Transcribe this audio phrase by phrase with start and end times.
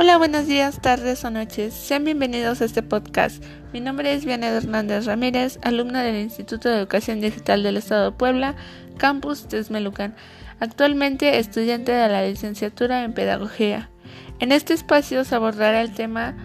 [0.00, 1.74] Hola, buenos días, tardes o noches.
[1.74, 3.42] Sean bienvenidos a este podcast.
[3.72, 8.16] Mi nombre es Vianey Hernández Ramírez, alumna del Instituto de Educación Digital del Estado de
[8.16, 8.54] Puebla,
[8.96, 10.14] Campus Tesmelucan.
[10.60, 13.90] Actualmente estudiante de la licenciatura en Pedagogía.
[14.38, 16.36] En este espacio se abordará el tema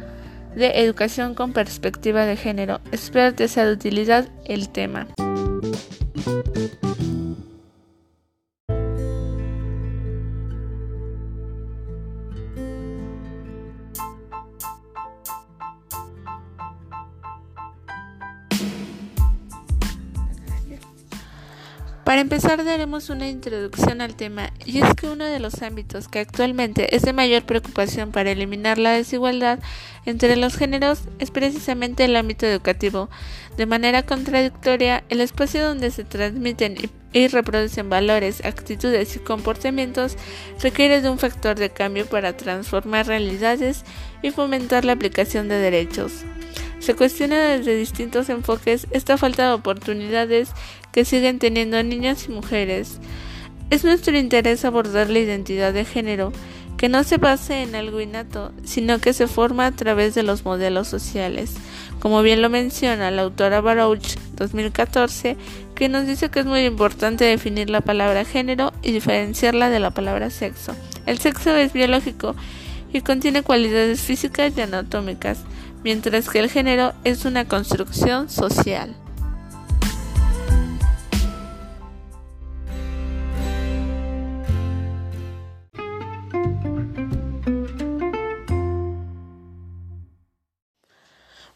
[0.56, 2.82] de educación con perspectiva de género.
[2.92, 5.06] Espero que sea de utilidad el tema.
[22.14, 26.20] Para empezar daremos una introducción al tema y es que uno de los ámbitos que
[26.20, 29.58] actualmente es de mayor preocupación para eliminar la desigualdad
[30.06, 33.10] entre los géneros es precisamente el ámbito educativo.
[33.58, 36.76] De manera contradictoria, el espacio donde se transmiten
[37.14, 40.16] y reproducen valores, actitudes y comportamientos
[40.62, 43.86] requiere de un factor de cambio para transformar realidades
[44.22, 46.26] y fomentar la aplicación de derechos.
[46.78, 50.50] Se cuestiona desde distintos enfoques esta falta de oportunidades
[50.94, 53.00] que siguen teniendo niñas y mujeres.
[53.70, 56.32] Es nuestro interés abordar la identidad de género,
[56.78, 60.46] que no se base en algo innato, sino que se forma a través de los
[60.46, 61.56] modelos sociales,
[62.00, 65.36] como bien lo menciona la autora Barouch 2014,
[65.76, 69.92] que nos dice que es muy importante definir la palabra género y diferenciarla de la
[69.92, 70.76] palabra sexo.
[71.06, 72.36] El sexo es biológico
[72.92, 75.40] y contiene cualidades físicas y anatómicas,
[75.84, 78.96] mientras que el género es una construcción social.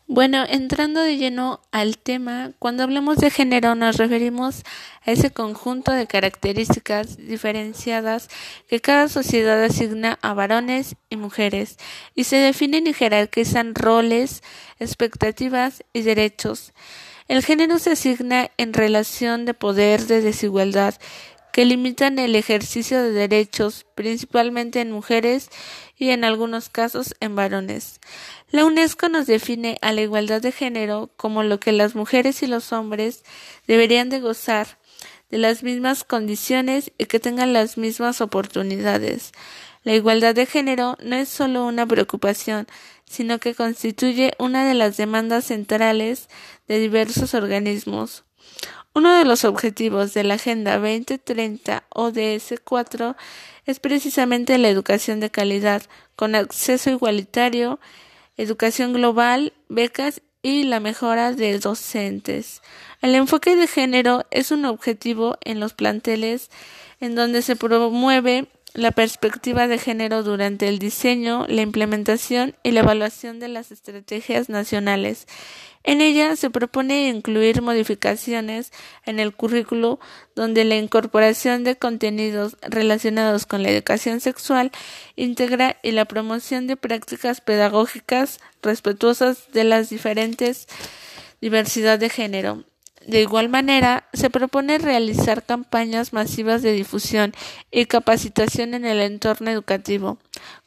[0.09, 4.63] Bueno, entrando de lleno al tema, cuando hablamos de género nos referimos
[5.05, 8.29] a ese conjunto de características diferenciadas
[8.69, 11.75] que cada sociedad asigna a varones y mujeres
[12.15, 14.43] y se definen y jerarquizan roles,
[14.79, 16.71] expectativas y derechos.
[17.27, 20.95] El género se asigna en relación de poder de desigualdad
[21.57, 25.49] que limitan el ejercicio de derechos, principalmente en mujeres
[25.97, 27.99] y en algunos casos en varones.
[28.51, 32.45] La UNESCO nos define a la igualdad de género como lo que las mujeres y
[32.45, 33.23] los hombres
[33.65, 34.77] deberían de gozar
[35.31, 39.31] de las mismas condiciones y que tengan las mismas oportunidades.
[39.81, 42.67] La igualdad de género no es solo una preocupación,
[43.05, 46.29] sino que constituye una de las demandas centrales
[46.67, 48.26] de diversos organismos.
[48.93, 53.15] Uno de los objetivos de la Agenda 2030 ODS 4
[53.65, 55.83] es precisamente la educación de calidad,
[56.15, 57.79] con acceso igualitario,
[58.37, 62.61] educación global, becas y la mejora de docentes.
[63.01, 66.49] El enfoque de género es un objetivo en los planteles
[66.99, 68.47] en donde se promueve
[68.77, 74.49] la perspectiva de género durante el diseño, la implementación y la evaluación de las estrategias
[74.49, 75.25] nacionales.
[75.83, 78.71] En ella se propone incluir modificaciones
[79.03, 79.99] en el currículo
[80.35, 84.71] donde la incorporación de contenidos relacionados con la educación sexual
[85.15, 90.67] integra y la promoción de prácticas pedagógicas respetuosas de las diferentes
[91.41, 92.63] diversidad de género.
[93.07, 97.33] De igual manera, se propone realizar campañas masivas de difusión
[97.71, 100.17] y capacitación en el entorno educativo.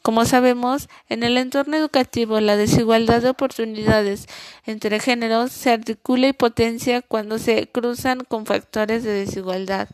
[0.01, 4.25] Como sabemos, en el entorno educativo la desigualdad de oportunidades
[4.65, 9.89] entre géneros se articula y potencia cuando se cruzan con factores de desigualdad.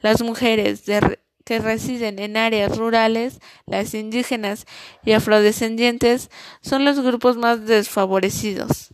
[0.00, 0.82] Las mujeres
[1.44, 4.66] que residen en áreas rurales, las indígenas
[5.04, 6.30] y afrodescendientes
[6.62, 8.92] son los grupos más desfavorecidos.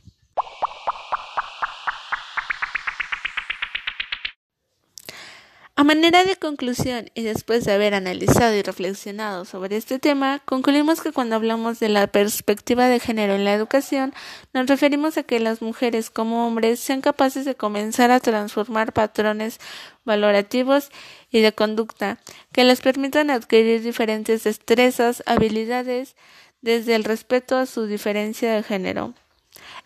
[5.78, 11.02] A manera de conclusión y después de haber analizado y reflexionado sobre este tema, concluimos
[11.02, 14.14] que cuando hablamos de la perspectiva de género en la educación,
[14.54, 19.60] nos referimos a que las mujeres como hombres sean capaces de comenzar a transformar patrones
[20.06, 20.88] valorativos
[21.30, 22.20] y de conducta
[22.52, 26.16] que les permitan adquirir diferentes destrezas, habilidades,
[26.62, 29.12] desde el respeto a su diferencia de género.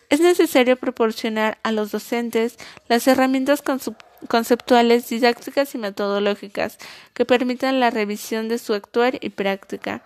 [0.09, 3.81] Es necesario proporcionar a los docentes las herramientas con
[4.27, 6.77] conceptuales, didácticas y metodológicas
[7.13, 10.03] que permitan la revisión de su actuar y práctica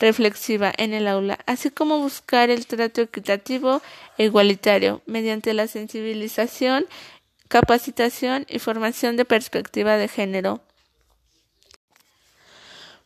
[0.00, 3.82] reflexiva en el aula, así como buscar el trato equitativo
[4.16, 6.86] e igualitario mediante la sensibilización,
[7.48, 10.60] capacitación y formación de perspectiva de género.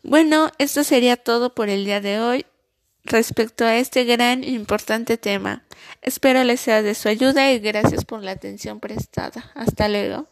[0.03, 2.47] Bueno, esto sería todo por el día de hoy
[3.05, 5.63] respecto a este gran e importante tema.
[6.03, 9.51] Espero les sea de su ayuda y gracias por la atención prestada.
[9.55, 10.32] Hasta luego.